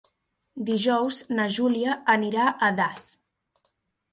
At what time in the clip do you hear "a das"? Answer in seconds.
2.53-3.05